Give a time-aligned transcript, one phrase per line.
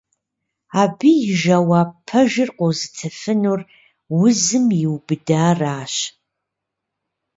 [0.81, 3.59] Абы и жэуап пэжыр къозытыфынур
[4.21, 5.93] узым иубыдаращ.